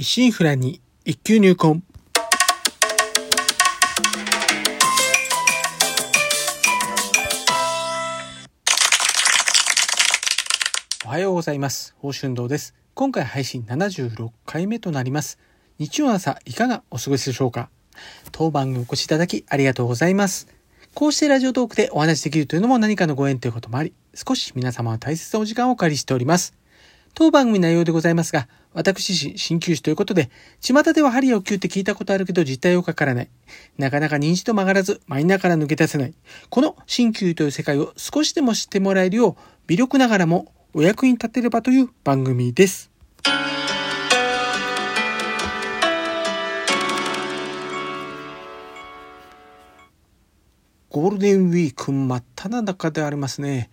[0.00, 1.82] 一心不乱に一級入魂。
[11.04, 11.92] おはようございます。
[11.96, 12.74] 宝春堂です。
[12.94, 15.38] 今回配信76回目となります。
[15.78, 17.68] 日曜の朝いかがお過ごしでしょうか？
[18.32, 20.48] 当番にお越しいただきありがとうございます。
[20.94, 26.54] こうしてラジオトークでお話しできるというのも何かのご縁ということもあり、少し皆様は大切なお時間をお借りしております。
[27.14, 33.28] 当番組内容でございますが、私自身、鍼灸師ということで、巷では針を灸って聞いたことあるけど実態をかからない。
[33.78, 36.14] なかなか認知と曲がらず、マイナーから抜け出せない。
[36.48, 39.34] この鍼灸という世界を少しでも知ってもらえるよう、
[39.66, 42.90] 微力ながらもお役に立てればという番組です。
[50.90, 53.70] ゴールデンウィーク真っ只中でありますね。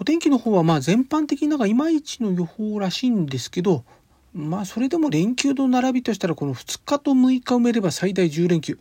[0.00, 3.84] お天気の方はまあ全般的になんかいまいちの予報らしいんですけど、
[4.32, 8.78] まあそれでも連休の並びとしたらこの2日と6日埋めれば最大10連休。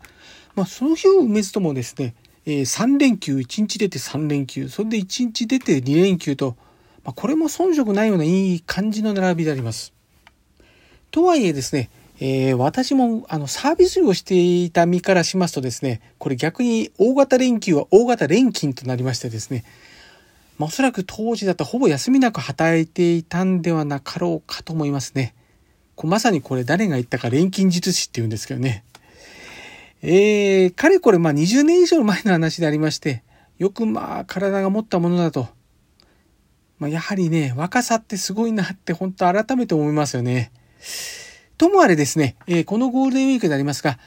[0.55, 2.13] まあその日を埋めずともですね、
[2.45, 6.55] えー、3連休、1日出て3連休、それで1日出て2連休と、
[7.03, 9.93] まあ、これも遜色ないようないい感じの並びであります。
[11.09, 19.65] とはいえですね、えー、私もあのサービス業をしていた身からしますとですね、これ逆に大型連休は大型連勤となりましてですね、
[20.57, 25.35] まあ、おそらく当時だとほぼ休みなく働いていたんではなかろうかと思いますね。
[25.95, 28.83] こまさにこれ誰が言ったか錬金術師って言うんですけどね。
[30.01, 33.23] えー、かれこれまあ20年以上前の話でありまして、
[33.57, 35.47] よくまあ体が持ったものだと。
[36.79, 40.51] まあ、やはりね、若さってすごいなって本当改めて思いますよね。
[41.57, 43.97] ともあれですね、えー、このゴールデンウィークでありますが、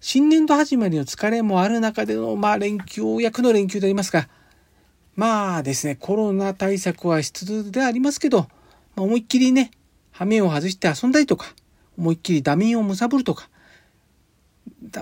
[0.00, 4.28] 新年度始まりの疲れもある中での、まあ連休、ようやくの連休でありますが、
[5.18, 8.46] まあですね、コロナ対策はしつつでありますけど、
[8.94, 9.72] 思いっきりね、
[10.12, 11.56] 羽目を外して遊んだりとか、
[11.98, 13.48] 思いっきりダミンを貪るとか、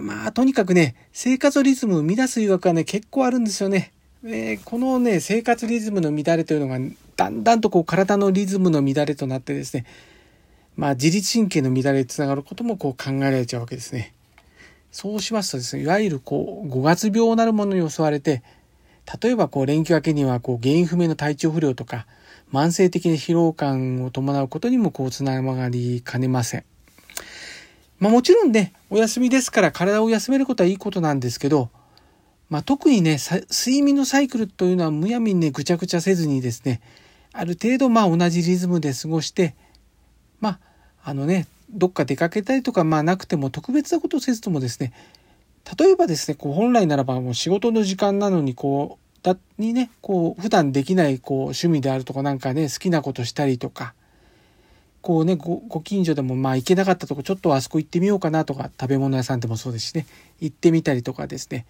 [0.00, 3.92] まあ、とにかくね、生活リズムを乱す誘惑はね、結構あるんですよね。
[4.24, 6.78] えー、このね、生活リズムの乱れというのが、
[7.16, 9.84] だんだんとこう体のリズムの乱れとなってですね、
[10.76, 14.14] まあ自律神経の乱れにつながることもこう考えられちゃうわけですね。
[14.92, 18.42] そうしますとですね、いわゆるこう、五月病なるものに襲われて、
[19.22, 22.06] 例えばこう連休明けにはこう原因不明の体調不良とか
[22.52, 26.64] 慢性的な疲労感を伴うことにもこうつながりかねません。
[27.98, 31.70] まあもちろんね、お休みですから体を休めることはいいことなんですけど、
[32.50, 33.18] まあ特にね、
[33.50, 36.80] 睡眠のサイクルというのはむやみにね、ぐちゃぐちゃせずにですね、
[37.32, 39.54] ある程度まあ同じリズムで過ごして、
[40.40, 40.58] まあ
[41.04, 44.92] あのね、どっか出かけたりとかまあなくても特別なことをせずともですね、
[45.78, 53.94] 例えばですね、こう本来ならばもう仕事の時間なのにこう、だにね、こう普段できないこう趣味であるとかなんかね、好きなことしたりとか、
[55.02, 60.06] こうね、ごご近所でもまあ行けなかったとこちょっとあそこ行ってみようかなとか、食べ物屋さんでもそうですしね、
[60.40, 61.66] 行ってみたりとかですね、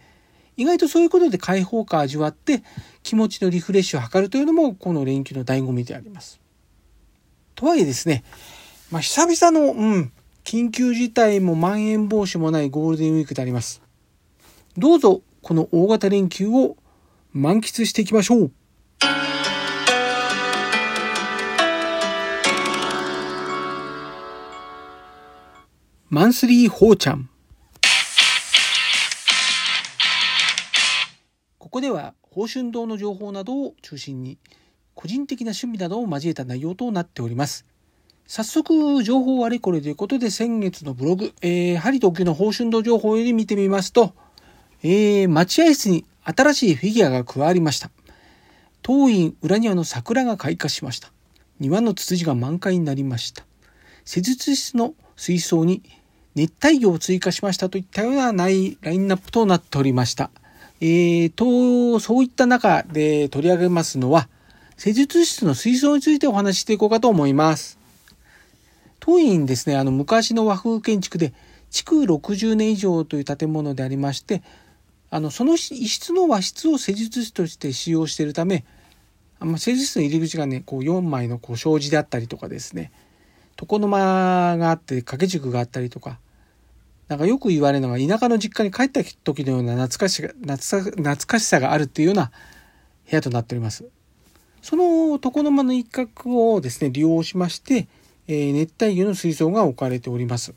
[0.59, 2.63] 意外とそういうことで開放感を味わって
[3.03, 6.41] 気持ちのリフレッシュを図るというのもこの連休の醍醐味であります。
[7.55, 8.25] とはいえですね、
[8.91, 10.13] まあ久々の、うん、
[10.45, 13.86] 緊急事態もまん延防止もないゴールデンウィークであります。
[14.79, 16.77] どうぞこの大型連休を
[17.33, 18.53] 満喫していきましょう。
[26.11, 27.31] マンスリーホーちゃん。
[31.59, 34.39] ここでは宝春堂の情報などを中心に
[34.95, 37.65] 個人的な趣味などを交えた内容となっております。
[38.27, 44.15] 早速、情報あれこれということで先月のブログ、えー、針との宝春堂情報より見てみますと、
[44.89, 47.91] えー、待合室に新しいフィギュアが加わりました。
[48.83, 51.11] 当院裏庭の桜が開花しました。
[51.59, 53.45] 庭のツツジが満開になりました。
[54.05, 55.83] 施術室の水槽に
[56.37, 60.31] 熱帯魚を追加しましたといったようなないラインナップとなっておりました。
[60.81, 64.29] えー、と、そういった中で取り上げますのは、
[64.77, 67.77] 施術室の水槽についてお話ししていこうかと思います。
[69.01, 71.33] 当院ですね、あの昔の和風建築で、
[71.71, 74.43] 築60年以上という建物でありまして、
[75.11, 78.65] あの、その一室の和室を施術室として使用しているため、
[79.39, 82.91] あま施術室の入り口がね、こう4枚のこう障子であったりとかですね、
[83.61, 86.19] 床の間があって掛け軸があったりとか、
[87.09, 92.33] なんかよく言われるのが田舎の実家に帰った時のような懐かしが懐かしさがあるっていうような
[93.09, 93.85] 部屋となっております。
[94.61, 97.87] その床の間の一角をですね、利用しまして、
[98.27, 100.55] えー、熱帯魚の水槽が置かれております。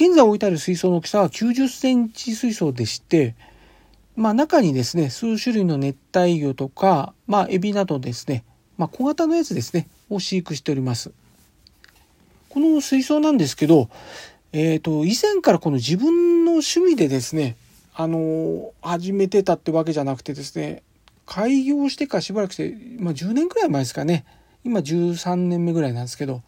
[0.00, 3.34] 現在置いてある水槽の大きさは90センチ水槽でして、
[4.16, 8.42] まあ中にですね、数種類の熱帯魚とか、まあエビなどですね、
[8.78, 11.12] まあ小型のやつですね、を飼育しております。
[12.48, 13.90] この水槽なんですけど、
[14.54, 17.56] えっ、ー、と、以前からこの自分の趣味でですね、
[17.94, 20.82] あの、始めてたってわけじゃなくてですね、
[21.26, 24.24] 開業してからしばらくして、まあ10年くらい前ですかね。
[24.64, 26.40] 今13年目ぐらいなんですけど、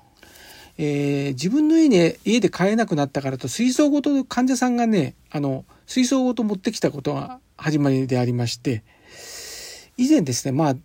[0.78, 8.82] えー、自分の家に、家で飼えなくなったからと、水槽ごと患者さんがね、あの、水槽ごと持ってきたことが始まりでありまして、
[9.96, 10.76] 以前ですね、まあ、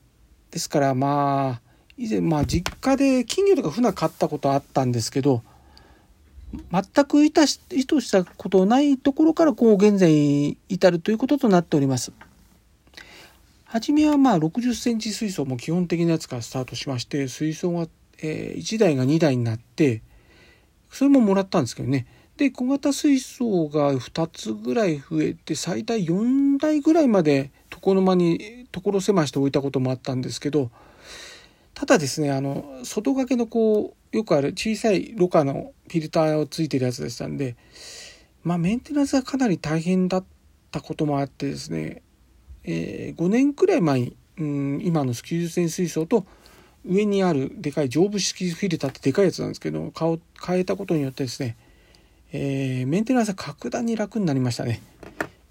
[0.52, 1.68] ですからまあ、
[1.98, 5.42] 以前まあ実家で金魚とか船買ったことあったんですけど、
[6.72, 12.14] 全く意図したことないところからこう現在至るということとなっております。
[13.66, 17.88] 初めはまあ60センチ水槽も基本的なやつからスタートしまして、水槽が、
[18.20, 20.02] えー、1台が2台になって、
[20.90, 22.08] それももらったんですけどね。
[22.38, 30.70] で、小型水槽が2つぐらい増えて、最大4台ぐらいまで床の間に所狭して置いたこともあったんですけど、
[31.74, 37.56] ただですね、あの、外掛けのこう、よくある小さいろ過のフィルターをついてるやつでしたんで、
[38.44, 40.26] まあメンテナンスがかなり大変だっ
[40.72, 42.02] たこともあってですね、
[42.64, 46.26] えー、5年くらい前に、うん、今の90セン水槽と
[46.88, 51.56] 上にあるでかい丈夫式フィルターってでかいやつなんですけど変えたことによってですね、
[52.32, 54.82] えー、メンテナンスが格段に楽になりましたね。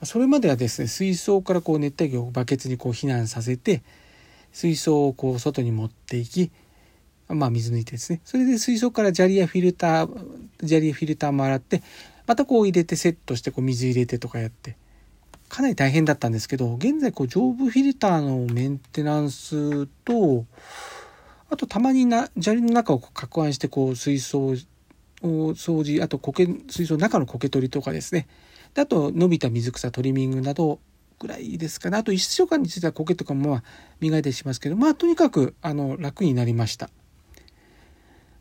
[0.02, 3.82] それまではですね水槽からこう熱帯魚をバケツにこう避難させて
[4.52, 6.50] 水槽をこう外に持っていき
[7.28, 10.26] まあ水抜いてですねそれで水槽から砂利やフィルター
[10.60, 11.82] 砂利やフィルターも洗って
[12.26, 14.76] またこう入れてセットしてこう水入れてとかやって
[15.48, 20.44] かなり大変だったんですけど、現在こう丈夫フィルターのメンテナンスと、
[21.48, 24.54] あとたまにな砂利の中を攪拌してこう水槽を
[25.22, 28.26] 掃除、あと苔、水槽の中の苔取りとかですね。
[28.74, 30.80] であと伸びた水草トリミングなど
[31.18, 31.96] ぐらいですかね。
[31.96, 33.62] あと1週間については苔とかもまあ
[34.00, 36.90] 磨いたりしますけど、まあとにかくあの楽になりました。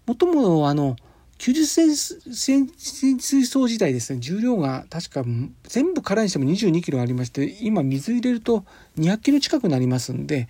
[0.05, 0.95] もともあの、
[1.37, 1.65] 90
[2.33, 5.23] センチ水槽自体ですね、重量が確か
[5.63, 8.65] 全部空にしても22キロありまして、今水入れると
[8.97, 10.47] 200キロ近くなりますんで、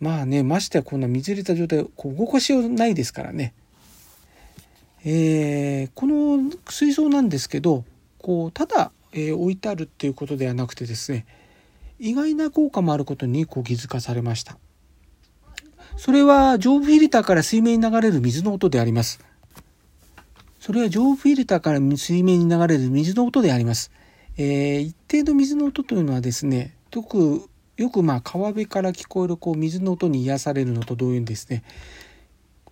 [0.00, 3.52] まあね、ましてやこんな水入れた状態、こう動かしようないですからね。
[5.04, 7.84] えー、この水槽なんですけど、
[8.18, 11.26] こう、ただ、えー、置いてあるっていうことではなくてですね、
[11.98, 14.58] 意外な効果もあることにこう気づかされました。
[15.96, 19.18] それは上部フィルターから水面に流れる水の音であります。
[20.60, 23.90] それは上部フィルターから水面に流れる水の音であります。
[24.36, 27.48] えー、一定の水の音というのはですね、く
[27.78, 31.62] よくまあ川辺から聞こえるこう水の音に癒されるのと同様にですね、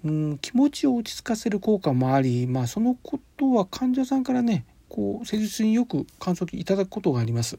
[0.04, 7.58] うん、気持ちを落ち着かせる効果もあり、まあ、そのことは患者さんからねこう施術によく感想いただくことがあります。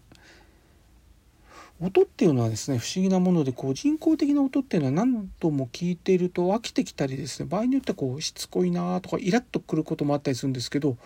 [1.79, 10.97] 音っていうのはですね不思議なものでこう人工的な音っていうのは何度も聞いていると飽きてきたりですね場合によってはこうしつこいなとかイラッとくることもあったりするんですけど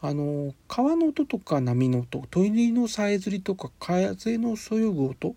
[0.00, 5.34] あの川の音とか波の音鳥のさえずりとか風のそよぐ音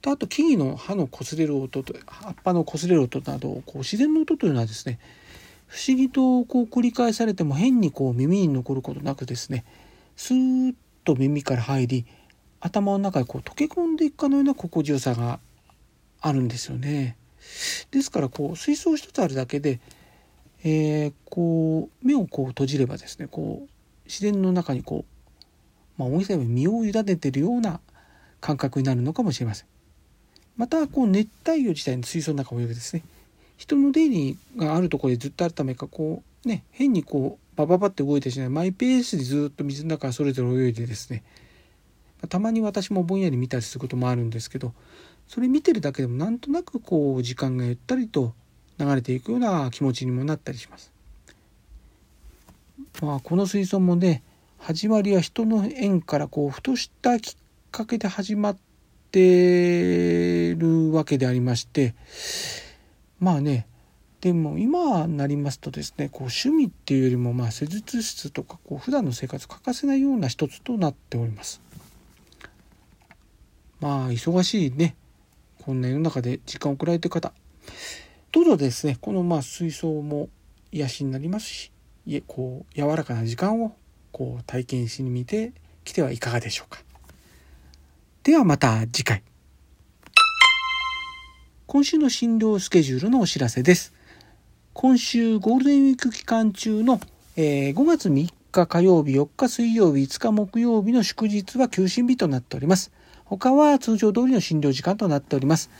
[0.00, 5.00] とあと木々の葉の擦れる音と葉っぱの擦れる音などこう自然の音というのはですね
[5.66, 9.64] 不思議とこう繰り返されても変にこう耳に残ることなくですね
[10.14, 10.74] スーッ
[11.04, 12.06] と耳から入り
[12.60, 15.40] 頭の中にこう溶け込んでいくかのような心地よさが
[16.20, 17.16] あるんですよね。
[17.90, 19.80] ですからこう水槽一つあるだけで、
[20.64, 23.75] えー、こう目をこう閉じればですねこう
[24.06, 25.04] 自然の中にこ
[25.98, 27.80] う、まあ、大げさに身を委ねているような
[28.40, 29.66] 感覚になるのかもしれません。
[30.56, 33.02] またこう熱帯魚自体の水槽の中を泳ぐですね
[33.56, 41.22] 人の出入りがあるところでずっとあるためかこうね変にこうバババって動いてしないマイペースでずっと水の中それぞれ泳いでですね
[42.28, 44.72] たまに私もぼんやり見たりすることもあるんですけど
[45.28, 48.32] それ見てるだけでもなんとなくこう時間がゆったりと
[48.78, 50.92] 流れていくような気持ちにもなったりします。
[53.02, 54.22] まあこの水槽もね
[54.58, 57.34] 始まりは人の縁からこうふとしたきっ
[57.70, 58.56] かけで始まっ
[59.10, 61.94] てるわけでありまして
[63.20, 63.66] まあね
[64.20, 71.60] でも今なりますとですねこう趣味っていうよりもまあ施術室とかこう普段の生活欠かせないような一つとなっております。
[73.80, 74.96] まあ、忙しいね、
[75.62, 77.32] こんな世の中で時間を送られてる方、
[78.32, 80.28] どうぞですね、このまあ水槽も
[80.72, 81.72] 癒しになりますし、
[82.06, 83.74] いえ、こう、柔らかな時間を
[84.12, 85.52] こう体験しに見て
[85.84, 86.80] きてはいかがでしょうか。
[88.22, 89.22] ではまた次回。
[91.66, 93.92] 今週の診療スケジュールのお知らせです。
[94.72, 97.00] 今週ゴールデンウィーク期間中の、
[97.36, 102.92] えー、5月3日火曜日、4日水曜日、5日木曜日の祝日は休診日となっております。
[103.24, 105.70] 他は通常通りの診療時間となっております。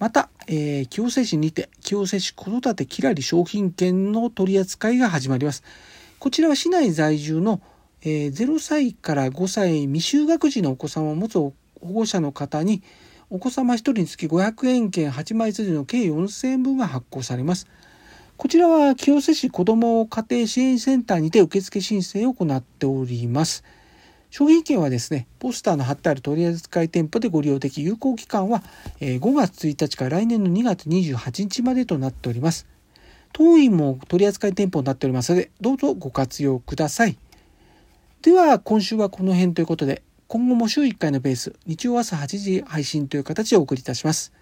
[0.00, 5.64] また、えー、清瀬市にて、清瀬市子育てきらり商品券の取り扱いが始まります。
[6.18, 7.60] こちらは市内在住の、
[8.02, 12.82] えー、0歳から5歳未就学児のお子様を持つ保護者の方に、
[13.28, 17.66] お子様1人につき500円券8枚筋の計4000円分が発行されます。
[18.36, 23.64] こちらは清瀬市子ども家庭支援センターにて受付申請を行っております。
[24.30, 28.62] 商品券はですね、ポスターの貼ってある取扱店舗でご利用でき、有効期間は
[29.00, 32.66] 5月1日から来年の2月28日までとなっております。
[33.32, 37.16] 当院も取扱い店舗になっておりますので、どうぞご活用ください。
[38.22, 44.32] では、今週はこの辺ということで、今後も週1回のペース、日曜朝8時配信という形でお送りいたします。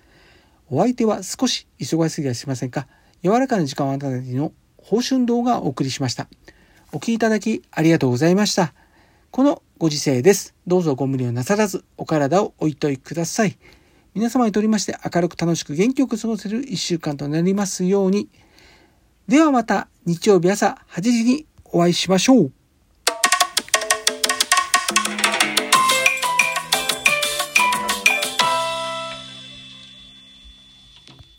[0.70, 2.86] お相手は少し忙しすぎはしませんか
[3.22, 6.28] 柔らかな時間をあなたの報春動画をお送りしました。
[6.92, 8.72] お聴きいただきありがとうございました。
[9.34, 10.54] このご時世です。
[10.64, 13.58] どうぞご無理をなさらず、お体をおいといください。
[14.14, 18.28] 皆様にとりまして明るく楽しく元気よく過ごせる一週間となりますように。
[19.26, 22.52] ではまた日曜日朝8時にお会いしましょう。